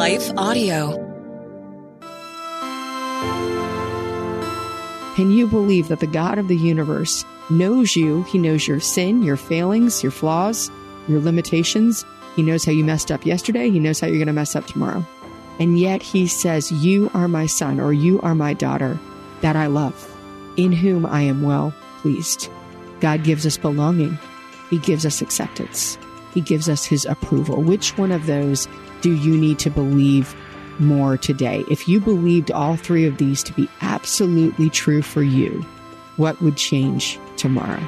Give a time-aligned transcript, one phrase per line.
[0.00, 0.92] Life Audio.
[5.14, 8.22] Can you believe that the God of the universe knows you?
[8.22, 10.70] He knows your sin, your failings, your flaws,
[11.06, 12.06] your limitations.
[12.34, 13.68] He knows how you messed up yesterday.
[13.68, 15.04] He knows how you're going to mess up tomorrow.
[15.58, 18.98] And yet he says, You are my son or you are my daughter
[19.42, 20.10] that I love,
[20.56, 22.48] in whom I am well pleased.
[23.00, 24.18] God gives us belonging.
[24.70, 25.98] He gives us acceptance.
[26.34, 27.62] He gives us his approval.
[27.62, 28.68] Which one of those
[29.00, 30.34] do you need to believe
[30.78, 31.64] more today?
[31.70, 35.64] If you believed all three of these to be absolutely true for you,
[36.16, 37.80] what would change tomorrow?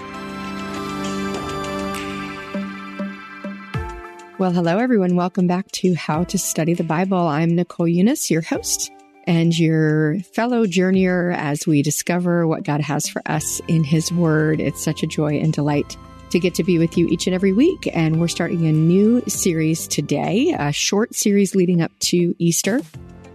[4.39, 5.15] Well, hello, everyone.
[5.15, 7.19] Welcome back to How to Study the Bible.
[7.19, 8.91] I'm Nicole Unice, your host
[9.25, 14.61] and your fellow journeyer as we discover what God has for us in His Word.
[14.61, 15.97] It's such a joy and delight
[16.33, 17.89] to get to be with you each and every week.
[17.93, 22.81] And we're starting a new series today, a short series leading up to Easter.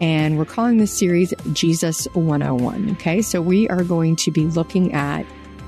[0.01, 2.91] And we're calling this series Jesus 101.
[2.91, 3.21] Okay.
[3.21, 5.25] So we are going to be looking at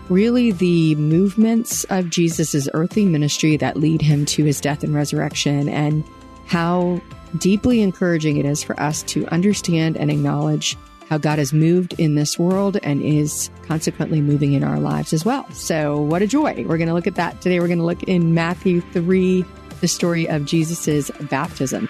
[0.09, 5.69] really the movements of Jesus's earthly ministry that lead him to his death and resurrection
[5.69, 6.03] and
[6.47, 6.99] how
[7.37, 10.75] deeply encouraging it is for us to understand and acknowledge
[11.09, 15.25] how God has moved in this world and is consequently moving in our lives as
[15.25, 15.49] well.
[15.51, 16.63] So, what a joy.
[16.67, 17.59] We're going to look at that today.
[17.59, 19.43] We're going to look in Matthew 3,
[19.81, 21.89] the story of Jesus's baptism.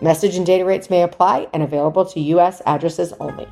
[0.00, 2.60] Message and data rates may apply and available to U.S.
[2.66, 3.48] addresses only.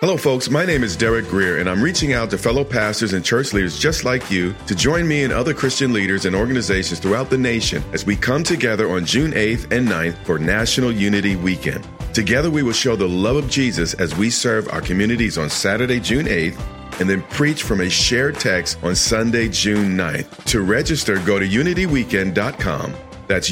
[0.00, 0.48] Hello, folks.
[0.48, 3.80] My name is Derek Grier, and I'm reaching out to fellow pastors and church leaders
[3.80, 7.82] just like you to join me and other Christian leaders and organizations throughout the nation
[7.92, 11.84] as we come together on June 8th and 9th for National Unity Weekend.
[12.14, 15.98] Together, we will show the love of Jesus as we serve our communities on Saturday,
[15.98, 16.60] June 8th,
[17.00, 20.44] and then preach from a shared text on Sunday, June 9th.
[20.44, 22.94] To register, go to unityweekend.com.
[23.26, 23.50] That's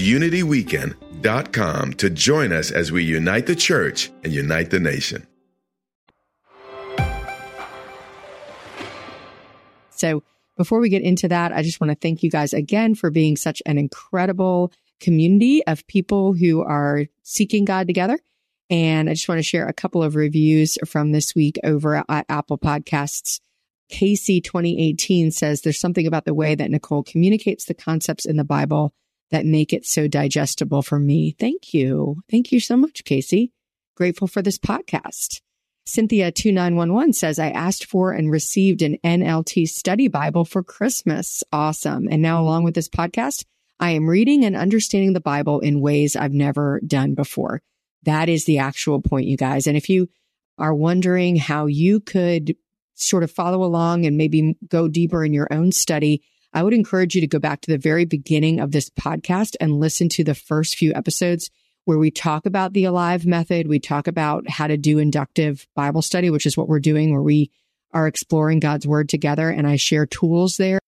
[1.26, 5.26] unityweekend.com to join us as we unite the church and unite the nation.
[9.91, 10.22] So,
[10.56, 13.36] before we get into that, I just want to thank you guys again for being
[13.36, 18.19] such an incredible community of people who are seeking God together.
[18.70, 22.26] And I just want to share a couple of reviews from this week over at
[22.28, 23.41] Apple Podcasts.
[23.88, 28.44] Casey 2018 says there's something about the way that Nicole communicates the concepts in the
[28.44, 28.92] Bible
[29.31, 31.34] that make it so digestible for me.
[31.38, 32.22] Thank you.
[32.31, 33.53] Thank you so much, Casey.
[33.97, 35.41] Grateful for this podcast.
[35.84, 41.44] Cynthia 2911 says, I asked for and received an NLT study Bible for Christmas.
[41.53, 42.09] Awesome.
[42.10, 43.44] And now along with this podcast,
[43.78, 47.62] I am reading and understanding the Bible in ways I've never done before.
[48.03, 49.66] That is the actual point, you guys.
[49.66, 50.09] And if you
[50.59, 52.56] are wondering how you could
[52.94, 56.22] sort of follow along and maybe go deeper in your own study,
[56.53, 59.81] I would encourage you to go back to the very beginning of this podcast and
[59.81, 61.51] listen to the first few episodes
[61.84, 63.69] where we talk about the alive method.
[63.69, 67.22] We talk about how to do inductive Bible study, which is what we're doing, where
[67.22, 67.51] we
[67.93, 69.48] are exploring God's word together.
[69.48, 70.81] And I share tools there.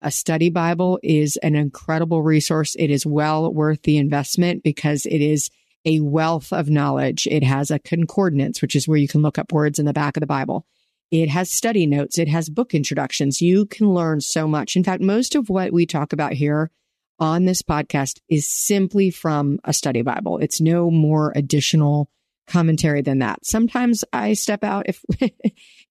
[0.00, 2.76] A study Bible is an incredible resource.
[2.78, 5.50] It is well worth the investment because it is
[5.84, 7.26] a wealth of knowledge.
[7.30, 10.16] It has a concordance, which is where you can look up words in the back
[10.16, 10.66] of the Bible.
[11.10, 12.18] It has study notes.
[12.18, 13.40] It has book introductions.
[13.40, 14.76] You can learn so much.
[14.76, 16.70] In fact, most of what we talk about here
[17.18, 20.38] on this podcast is simply from a study Bible.
[20.38, 22.10] It's no more additional
[22.46, 23.44] commentary than that.
[23.44, 25.02] Sometimes I step out if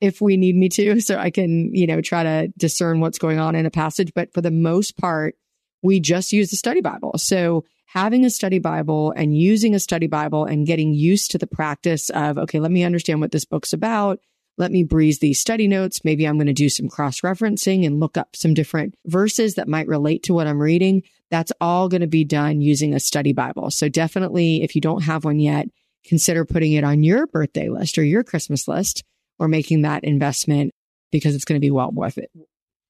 [0.01, 3.39] if we need me to so I can, you know, try to discern what's going
[3.39, 5.36] on in a passage, but for the most part,
[5.81, 7.13] we just use the study Bible.
[7.18, 11.48] So having a study Bible and using a study Bible and getting used to the
[11.48, 14.19] practice of okay, let me understand what this book's about.
[14.58, 16.04] Let me breeze these study notes.
[16.04, 19.68] Maybe I'm going to do some cross referencing and look up some different verses that
[19.68, 21.04] might relate to what I'm reading.
[21.32, 23.72] That's all going to be done using a study Bible.
[23.72, 25.68] So definitely, if you don't have one yet,
[26.06, 29.04] consider putting it on your birthday list or your Christmas list
[29.40, 30.74] or making that investment
[31.12, 32.30] because it's going to be well worth it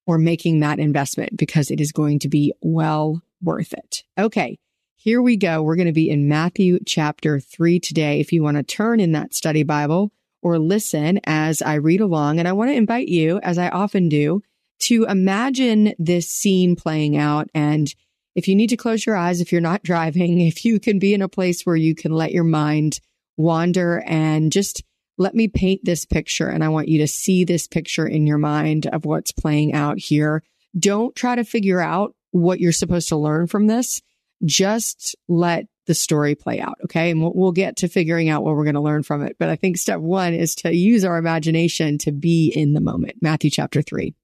[0.06, 4.02] or making that investment because it is going to be well worth it.
[4.18, 4.58] Okay.
[4.96, 5.62] Here we go.
[5.62, 8.20] We're going to be in Matthew chapter three today.
[8.20, 10.12] If you want to turn in that study Bible
[10.44, 14.08] or listen as I read along, and I want to invite you, as I often
[14.08, 14.42] do,
[14.80, 17.48] to imagine this scene playing out.
[17.54, 17.92] And
[18.36, 21.14] if you need to close your eyes, if you're not driving, if you can be
[21.14, 23.00] in a place where you can let your mind
[23.36, 24.84] wander and just
[25.16, 26.48] let me paint this picture.
[26.48, 29.98] And I want you to see this picture in your mind of what's playing out
[29.98, 30.42] here.
[30.78, 34.02] Don't try to figure out what you're supposed to learn from this
[34.44, 36.76] just let the story play out.
[36.84, 37.10] Okay.
[37.10, 39.36] And we'll, we'll get to figuring out what we're going to learn from it.
[39.38, 43.16] But I think step one is to use our imagination to be in the moment.
[43.20, 44.14] Matthew chapter three.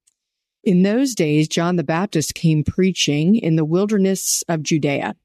[0.62, 5.17] In those days, John the Baptist came preaching in the wilderness of Judea.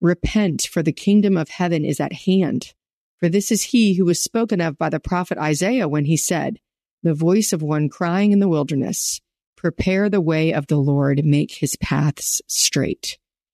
[0.00, 2.74] Repent, for the kingdom of heaven is at hand.
[3.18, 6.60] For this is he who was spoken of by the prophet Isaiah when he said,
[7.02, 9.20] The voice of one crying in the wilderness,
[9.56, 13.18] Prepare the way of the Lord, make his paths straight.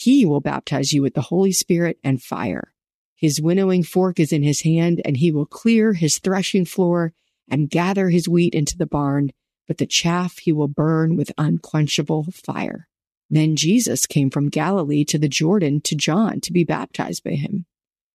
[0.00, 2.72] He will baptize you with the Holy Spirit and fire.
[3.16, 7.12] His winnowing fork is in his hand, and he will clear his threshing floor
[7.50, 9.30] and gather his wheat into the barn,
[9.68, 12.88] but the chaff he will burn with unquenchable fire.
[13.28, 17.66] Then Jesus came from Galilee to the Jordan to John to be baptized by him.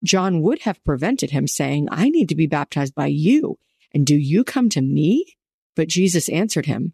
[0.04, 3.60] John would have prevented him, saying, I need to be baptized by you,
[3.94, 5.38] and do you come to me?
[5.76, 6.94] But Jesus answered him,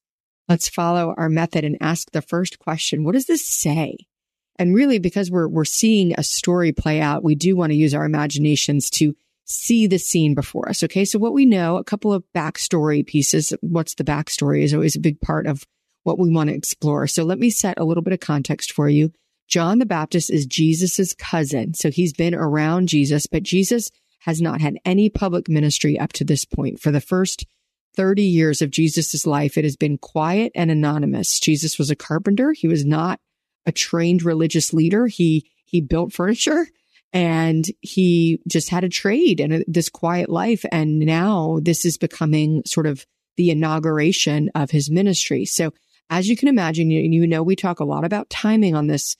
[0.51, 3.05] Let's follow our method and ask the first question.
[3.05, 3.95] What does this say?
[4.59, 7.93] And really, because we're, we're seeing a story play out, we do want to use
[7.93, 9.15] our imaginations to
[9.45, 10.83] see the scene before us.
[10.83, 11.05] Okay.
[11.05, 13.53] So what we know, a couple of backstory pieces.
[13.61, 15.65] What's the backstory is always a big part of
[16.03, 17.07] what we want to explore.
[17.07, 19.13] So let me set a little bit of context for you.
[19.47, 21.75] John the Baptist is Jesus's cousin.
[21.75, 26.25] So he's been around Jesus, but Jesus has not had any public ministry up to
[26.25, 26.81] this point.
[26.81, 27.45] For the first
[27.95, 31.39] 30 years of Jesus' life, it has been quiet and anonymous.
[31.39, 32.53] Jesus was a carpenter.
[32.53, 33.19] He was not
[33.65, 35.07] a trained religious leader.
[35.07, 36.67] He, he built furniture
[37.13, 40.63] and he just had a trade and this quiet life.
[40.71, 43.05] And now this is becoming sort of
[43.37, 45.45] the inauguration of his ministry.
[45.45, 45.73] So
[46.09, 49.15] as you can imagine, you, you know, we talk a lot about timing on this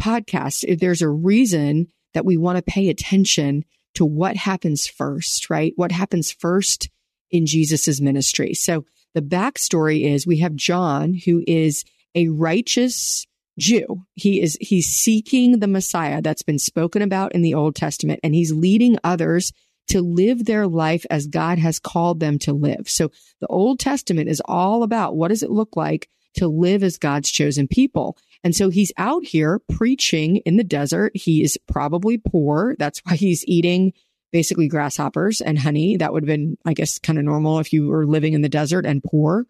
[0.00, 0.78] podcast.
[0.78, 3.64] There's a reason that we want to pay attention
[3.94, 5.72] to what happens first, right?
[5.76, 6.88] What happens first
[7.32, 8.54] in Jesus's ministry.
[8.54, 8.84] So
[9.14, 11.84] the backstory is we have John, who is
[12.14, 13.26] a righteous
[13.58, 14.04] Jew.
[14.14, 18.34] He is, he's seeking the Messiah that's been spoken about in the Old Testament, and
[18.34, 19.52] he's leading others
[19.88, 22.88] to live their life as God has called them to live.
[22.88, 23.10] So
[23.40, 27.30] the Old Testament is all about what does it look like to live as God's
[27.30, 28.16] chosen people.
[28.44, 31.12] And so he's out here preaching in the desert.
[31.14, 32.74] He is probably poor.
[32.78, 33.92] That's why he's eating
[34.32, 35.96] basically grasshoppers and honey.
[35.96, 38.48] That would have been, I guess, kind of normal if you were living in the
[38.48, 39.46] desert and poor.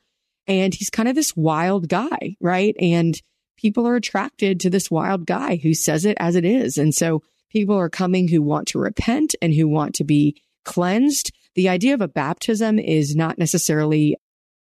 [0.46, 2.74] And he's kind of this wild guy, right?
[2.80, 3.20] And
[3.56, 6.78] people are attracted to this wild guy who says it as it is.
[6.78, 11.32] And so people are coming who want to repent and who want to be cleansed.
[11.54, 14.16] The idea of a baptism is not necessarily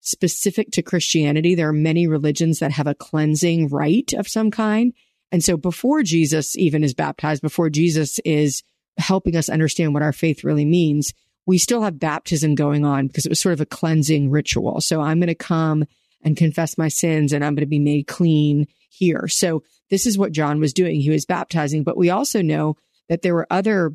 [0.02, 1.54] specific to Christianity.
[1.54, 4.94] There are many religions that have a cleansing rite of some kind.
[5.32, 8.64] And so before Jesus even is baptized, before Jesus is
[8.98, 11.14] helping us understand what our faith really means,
[11.46, 14.82] we still have baptism going on because it was sort of a cleansing ritual.
[14.82, 15.86] So I'm going to come
[16.24, 19.28] and confess my sins and I'm going to be made clean here.
[19.28, 21.00] So this is what John was doing.
[21.00, 22.76] He was baptizing, but we also know
[23.08, 23.94] that there were other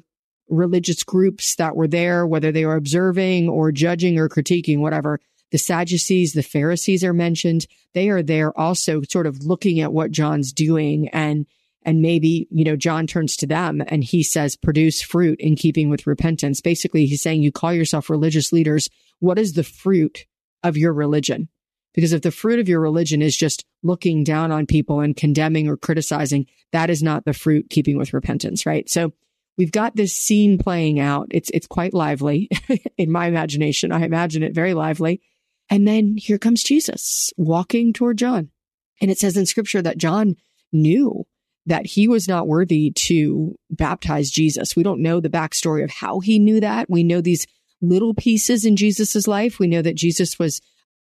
[0.48, 5.20] religious groups that were there, whether they were observing or judging or critiquing, whatever.
[5.50, 7.66] The Sadducees, the Pharisees are mentioned.
[7.92, 11.46] They are there also sort of looking at what John's doing and
[11.84, 15.88] and maybe, you know, John turns to them and he says, produce fruit in keeping
[15.88, 16.60] with repentance.
[16.60, 18.88] Basically, he's saying, you call yourself religious leaders.
[19.18, 20.26] What is the fruit
[20.62, 21.48] of your religion?
[21.94, 25.68] Because if the fruit of your religion is just looking down on people and condemning
[25.68, 28.88] or criticizing, that is not the fruit keeping with repentance, right?
[28.88, 29.12] So
[29.58, 31.28] we've got this scene playing out.
[31.30, 32.48] It's, it's quite lively
[32.96, 33.92] in my imagination.
[33.92, 35.20] I imagine it very lively.
[35.68, 38.50] And then here comes Jesus walking toward John.
[39.00, 40.36] And it says in scripture that John
[40.72, 41.26] knew
[41.66, 44.74] that he was not worthy to baptize Jesus.
[44.74, 46.90] We don't know the backstory of how he knew that.
[46.90, 47.46] We know these
[47.80, 49.58] little pieces in Jesus's life.
[49.58, 50.60] We know that Jesus was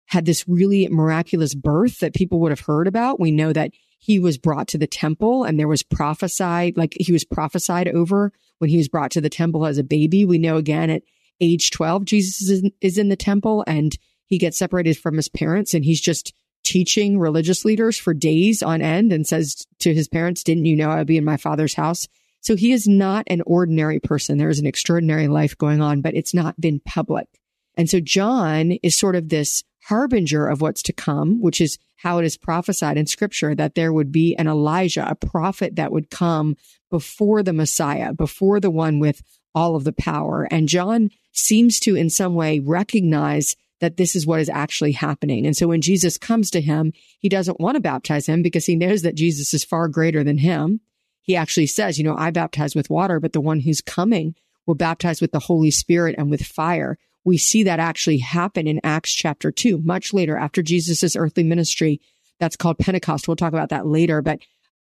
[0.07, 3.19] had this really miraculous birth that people would have heard about.
[3.19, 7.11] We know that he was brought to the temple and there was prophesied, like he
[7.11, 10.25] was prophesied over when he was brought to the temple as a baby.
[10.25, 11.03] We know again at
[11.39, 15.29] age 12, Jesus is in, is in the temple and he gets separated from his
[15.29, 20.07] parents and he's just teaching religious leaders for days on end and says to his
[20.07, 22.07] parents, didn't you know I would be in my father's house?
[22.41, 24.37] So he is not an ordinary person.
[24.37, 27.27] There is an extraordinary life going on, but it's not been public.
[27.75, 32.17] And so John is sort of this harbinger of what's to come, which is how
[32.17, 36.09] it is prophesied in scripture that there would be an Elijah, a prophet that would
[36.09, 36.55] come
[36.89, 39.21] before the Messiah, before the one with
[39.53, 40.47] all of the power.
[40.51, 45.45] And John seems to in some way recognize that this is what is actually happening.
[45.45, 48.75] And so when Jesus comes to him, he doesn't want to baptize him because he
[48.75, 50.81] knows that Jesus is far greater than him.
[51.21, 54.75] He actually says, you know, I baptize with water, but the one who's coming will
[54.75, 59.13] baptize with the Holy Spirit and with fire we see that actually happen in Acts
[59.13, 62.01] chapter two, much later after Jesus' earthly ministry.
[62.39, 63.27] That's called Pentecost.
[63.27, 64.39] We'll talk about that later, but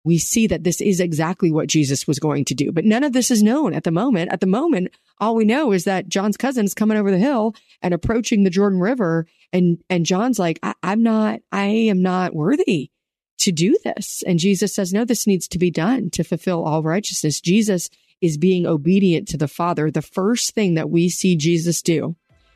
[0.04, 2.72] we see that this is exactly what Jesus was going to do.
[2.72, 4.32] But none of this is known at the moment.
[4.32, 7.56] At the moment, all we know is that John's cousin is coming over the hill
[7.82, 9.26] and approaching the Jordan River.
[9.54, 12.92] And, and John's like, I, I'm not, I am not worthy
[13.40, 14.24] to do this.
[14.28, 17.42] And Jesus says, no, this needs to be done to fulfill all righteousness.
[17.42, 17.90] Jesus
[18.22, 19.90] is being obedient to the Father.
[19.90, 22.16] The first thing that we see Jesus do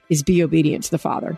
[0.10, 1.38] is be obedient to the Father.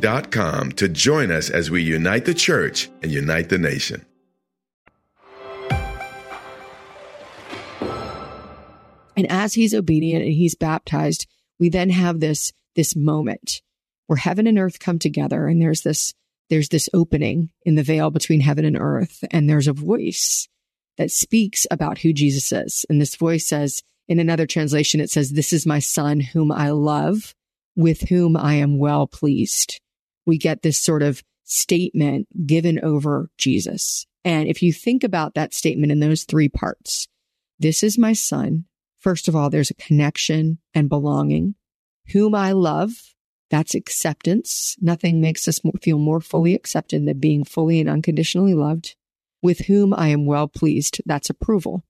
[0.00, 4.04] to join us as we unite the church and unite the nation.
[9.16, 11.26] And as he's obedient and he's baptized,
[11.58, 13.62] we then have this, this moment
[14.06, 16.12] where heaven and earth come together and there's this,
[16.50, 20.48] there's this opening in the veil between heaven and earth and there's a voice
[20.98, 22.84] that speaks about who Jesus is.
[22.88, 26.70] And this voice says, in another translation, it says, This is my son whom I
[26.70, 27.34] love,
[27.74, 29.80] with whom I am well pleased.
[30.26, 34.06] We get this sort of statement given over Jesus.
[34.24, 37.06] And if you think about that statement in those three parts,
[37.58, 38.64] this is my son.
[38.98, 41.54] First of all, there's a connection and belonging,
[42.08, 42.90] whom I love.
[43.50, 44.74] That's acceptance.
[44.80, 48.96] Nothing makes us feel more fully accepted than being fully and unconditionally loved.
[49.42, 51.00] With whom I am well pleased.
[51.06, 51.84] That's approval.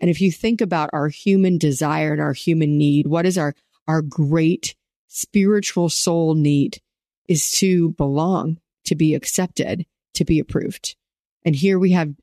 [0.00, 3.54] And if you think about our human desire and our human need, what is our,
[3.86, 4.74] our great
[5.08, 6.80] spiritual soul need
[7.28, 10.96] is to belong, to be accepted, to be approved.
[11.44, 12.14] And here we have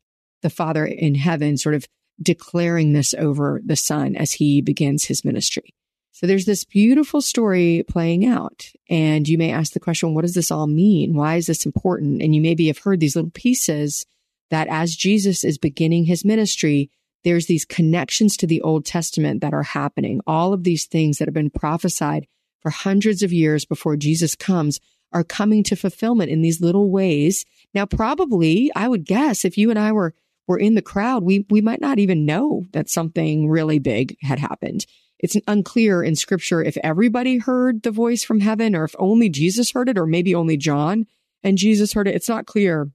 [0.41, 1.87] the Father in heaven sort of
[2.21, 5.73] declaring this over the Son as he begins his ministry.
[6.11, 8.65] So there's this beautiful story playing out.
[8.89, 11.13] And you may ask the question, what does this all mean?
[11.13, 12.21] Why is this important?
[12.21, 14.05] And you maybe have heard these little pieces
[14.49, 16.89] that as Jesus is beginning his ministry,
[17.23, 20.19] there's these connections to the Old Testament that are happening.
[20.27, 22.27] All of these things that have been prophesied
[22.61, 24.79] for hundreds of years before Jesus comes
[25.11, 27.45] are coming to fulfillment in these little ways.
[27.73, 30.13] Now, probably, I would guess if you and I were,
[30.47, 34.39] were in the crowd, we, we might not even know that something really big had
[34.39, 34.85] happened.
[35.19, 39.71] It's unclear in scripture if everybody heard the voice from heaven or if only Jesus
[39.71, 41.07] heard it or maybe only John
[41.43, 42.15] and Jesus heard it.
[42.15, 42.89] It's not clear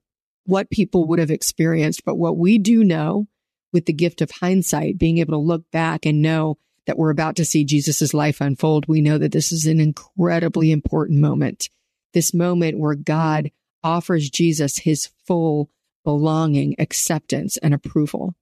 [0.46, 3.26] what people would have experienced, but what we do know
[3.72, 7.36] with the gift of hindsight, being able to look back and know that we're about
[7.36, 11.68] to see Jesus' life unfold, we know that this is an incredibly important moment.
[12.12, 13.50] This moment where God
[13.82, 15.70] offers Jesus his full
[16.04, 18.34] belonging, acceptance, and approval.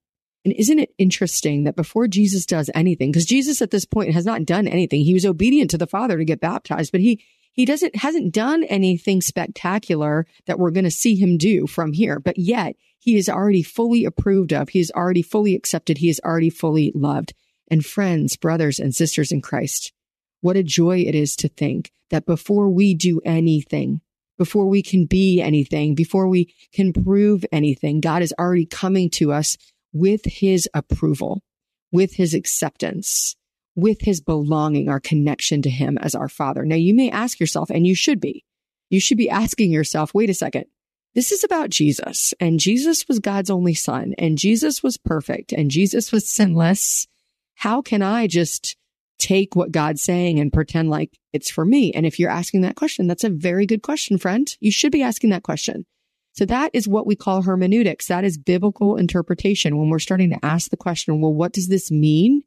[0.45, 4.25] And isn't it interesting that before Jesus does anything, because Jesus at this point has
[4.25, 7.23] not done anything, he was obedient to the Father to get baptized, but he
[7.53, 12.19] he doesn't hasn't done anything spectacular that we're going to see him do from here.
[12.19, 14.69] But yet he is already fully approved of.
[14.69, 15.99] He is already fully accepted.
[15.99, 17.33] He is already fully loved.
[17.69, 19.93] And friends, brothers and sisters in Christ,
[20.41, 24.01] what a joy it is to think that before we do anything,
[24.37, 29.31] before we can be anything, before we can prove anything, God is already coming to
[29.31, 29.57] us
[29.93, 31.41] with his approval,
[31.91, 33.35] with his acceptance,
[33.75, 36.65] with his belonging, our connection to him as our father.
[36.65, 38.43] Now you may ask yourself, and you should be,
[38.89, 40.65] you should be asking yourself, wait a second.
[41.15, 45.69] This is about Jesus and Jesus was God's only son and Jesus was perfect and
[45.69, 47.07] Jesus was sinless.
[47.55, 48.75] How can I just
[49.19, 51.91] take what God's saying and pretend like it's for me?
[51.93, 54.47] And if you're asking that question, that's a very good question, friend.
[54.59, 55.85] You should be asking that question.
[56.33, 58.07] So that is what we call hermeneutics.
[58.07, 59.77] That is biblical interpretation.
[59.77, 62.41] When we're starting to ask the question, well, what does this mean?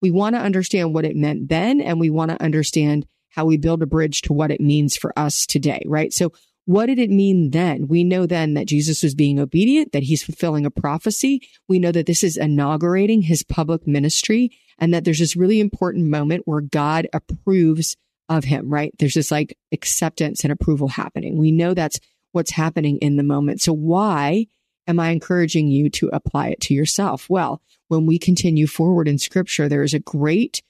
[0.00, 3.56] We want to understand what it meant then, and we want to understand how we
[3.56, 6.12] build a bridge to what it means for us today, right?
[6.12, 6.32] So
[6.64, 7.88] what did it mean then?
[7.88, 11.42] We know then that Jesus was being obedient, that he's fulfilling a prophecy.
[11.68, 16.06] We know that this is inaugurating his public ministry and that there's this really important
[16.08, 17.96] moment where God approves
[18.28, 18.92] of him, right?
[18.98, 21.36] There's this like acceptance and approval happening.
[21.36, 21.98] We know that's
[22.30, 23.60] what's happening in the moment.
[23.60, 24.46] So why
[24.86, 27.28] am I encouraging you to apply it to yourself?
[27.28, 30.62] Well, when we continue forward in scripture, there is a great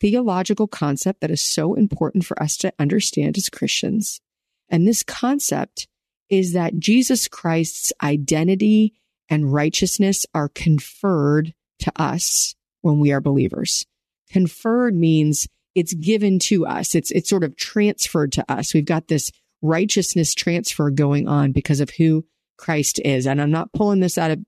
[0.00, 4.20] theological concept that is so important for us to understand as Christians.
[4.70, 5.88] And this concept
[6.28, 8.94] is that Jesus Christ's identity
[9.28, 13.86] and righteousness are conferred to us when we are believers.
[14.30, 16.94] Conferred means it's given to us.
[16.94, 18.72] It's, it's sort of transferred to us.
[18.72, 19.30] We've got this
[19.62, 22.24] righteousness transfer going on because of who
[22.56, 23.26] Christ is.
[23.26, 24.40] And I'm not pulling this out of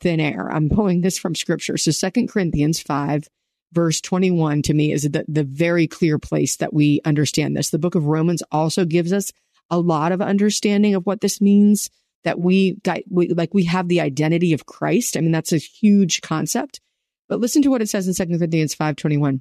[0.00, 0.50] thin air.
[0.50, 1.76] I'm pulling this from scripture.
[1.76, 3.28] So second Corinthians 5
[3.72, 7.70] verse 21 to me is the, the very clear place that we understand this.
[7.70, 9.32] The book of Romans also gives us
[9.70, 11.90] a lot of understanding of what this means
[12.24, 15.16] that we got, we, like we have the identity of Christ.
[15.16, 16.80] I mean, that's a huge concept.
[17.28, 19.40] But listen to what it says in Second Corinthians 5:21.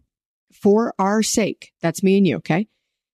[0.53, 2.67] For our sake, that's me and you, okay?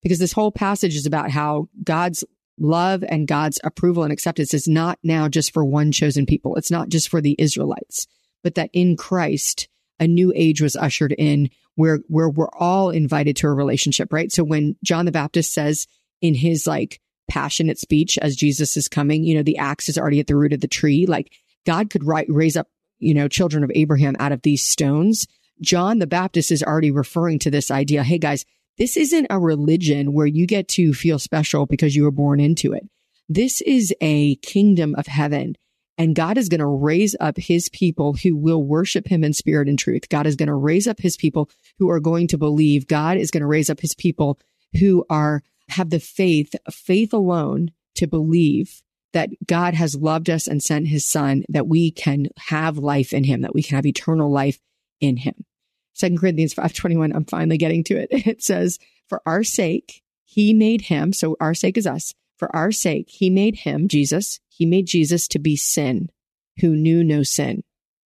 [0.07, 2.23] because this whole passage is about how God's
[2.57, 6.55] love and God's approval and acceptance is not now just for one chosen people.
[6.55, 8.07] It's not just for the Israelites,
[8.43, 9.67] but that in Christ,
[9.99, 14.31] a new age was ushered in where, where we're all invited to a relationship, right?
[14.31, 15.87] So when John the Baptist says
[16.21, 16.99] in his like
[17.29, 20.53] passionate speech as Jesus is coming, you know, the axe is already at the root
[20.53, 21.05] of the tree.
[21.05, 21.31] Like
[21.65, 22.67] God could ri- raise up,
[22.99, 25.27] you know, children of Abraham out of these stones.
[25.61, 28.03] John the Baptist is already referring to this idea.
[28.03, 28.45] Hey guys,
[28.77, 32.73] this isn't a religion where you get to feel special because you were born into
[32.73, 32.87] it.
[33.27, 35.55] This is a kingdom of heaven.
[35.97, 39.67] And God is going to raise up his people who will worship him in spirit
[39.67, 40.09] and truth.
[40.09, 41.49] God is going to raise up his people
[41.79, 42.87] who are going to believe.
[42.87, 44.39] God is going to raise up his people
[44.79, 48.81] who are, have the faith, faith alone to believe
[49.13, 53.23] that God has loved us and sent his son, that we can have life in
[53.23, 54.59] him, that we can have eternal life
[54.99, 55.45] in him.
[55.93, 58.09] Second Corinthians 5:21, I'm finally getting to it.
[58.27, 58.77] It says,
[59.07, 62.13] "For our sake he made him, so our sake is us.
[62.37, 66.09] For our sake he made him, Jesus, he made Jesus to be sin,
[66.59, 67.63] who knew no sin,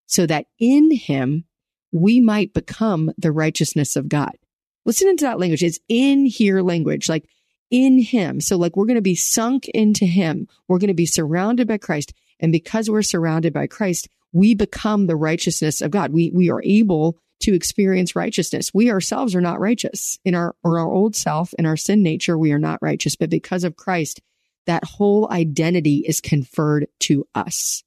[0.07, 1.45] so that in him
[1.91, 4.37] we might become the righteousness of God."
[4.85, 5.63] Listen into that language.
[5.63, 7.09] It's in here language.
[7.09, 7.29] Like
[7.71, 8.41] in him.
[8.41, 10.49] So like we're going to be sunk into him.
[10.69, 12.13] We're going to be surrounded by Christ.
[12.41, 16.13] And because we're surrounded by Christ, we become the righteousness of God.
[16.13, 18.73] We, we are able to experience righteousness.
[18.75, 22.37] We ourselves are not righteous in our, or our old self, in our sin nature.
[22.37, 24.21] We are not righteous, but because of Christ,
[24.67, 27.83] that whole identity is conferred to us.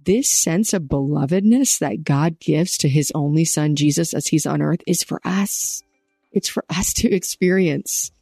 [0.00, 4.62] This sense of belovedness that God gives to his only son, Jesus, as he's on
[4.62, 5.82] earth is for us.
[6.30, 8.12] It's for us to experience.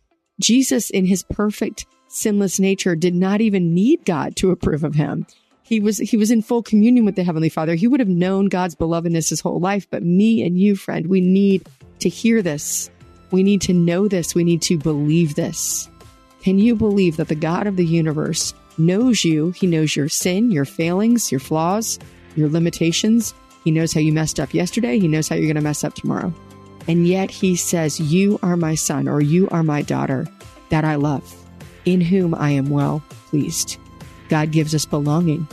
[0.41, 5.27] Jesus, in his perfect, sinless nature, did not even need God to approve of him.
[5.63, 7.75] He was, he was in full communion with the Heavenly Father.
[7.75, 9.89] He would have known God's belovedness his whole life.
[9.91, 11.67] But me and you, friend, we need
[12.01, 12.89] to hear this.
[13.33, 14.35] We need to know this.
[14.35, 15.89] We need to believe this.
[16.43, 19.51] Can you believe that the God of the universe knows you?
[19.51, 21.99] He knows your sin, your failings, your flaws,
[22.37, 23.35] your limitations.
[23.65, 25.01] He knows how you messed up yesterday.
[25.01, 26.33] He knows how you're going to mess up tomorrow.
[26.89, 30.27] And yet he says, You are my son or you are my daughter
[30.71, 31.35] that I love,
[31.85, 33.79] in whom I am well pleased.
[34.29, 35.47] God gives us belonging.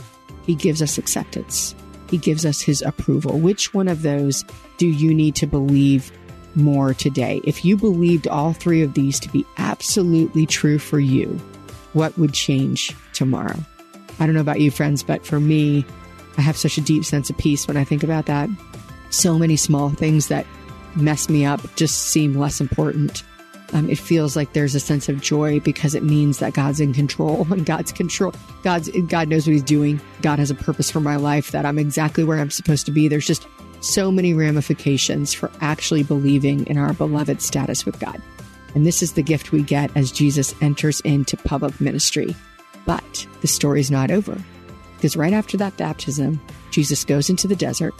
[0.46, 1.74] He gives us acceptance.
[2.10, 3.38] He gives us his approval.
[3.38, 4.44] Which one of those
[4.76, 6.12] do you need to believe
[6.54, 7.40] more today?
[7.44, 11.40] If you believed all three of these to be absolutely true for you,
[11.92, 13.58] what would change tomorrow?
[14.18, 15.84] I don't know about you, friends, but for me,
[16.36, 18.48] I have such a deep sense of peace when I think about that.
[19.10, 20.46] So many small things that
[20.96, 23.22] mess me up just seem less important.
[23.72, 26.92] Um, it feels like there's a sense of joy because it means that God's in
[26.92, 28.32] control and God's control.
[28.62, 30.00] God's God knows what He's doing.
[30.22, 33.08] God has a purpose for my life that I'm exactly where I'm supposed to be.
[33.08, 33.46] There's just
[33.80, 38.20] so many ramifications for actually believing in our beloved status with God.
[38.74, 42.34] And this is the gift we get as Jesus enters into public ministry.
[42.86, 44.36] But the story's not over
[44.96, 47.94] because right after that baptism, Jesus goes into the desert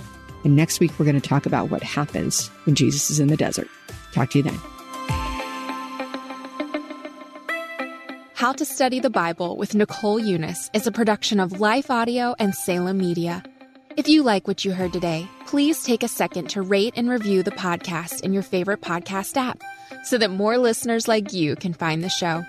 [0.44, 3.36] and next week, we're going to talk about what happens when Jesus is in the
[3.36, 3.68] desert.
[4.12, 4.60] Talk to you then.
[8.34, 12.54] How to Study the Bible with Nicole Unice is a production of Life Audio and
[12.54, 13.42] Salem Media.
[13.96, 17.42] If you like what you heard today, please take a second to rate and review
[17.42, 19.62] the podcast in your favorite podcast app
[20.02, 22.44] so that more listeners like you can find the show.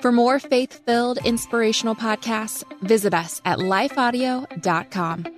[0.00, 5.37] For more faith filled, inspirational podcasts, visit us at lifeaudio.com.